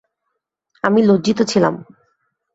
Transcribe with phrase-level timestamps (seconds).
[0.83, 1.75] আমি লজ্জিত ছিলাম।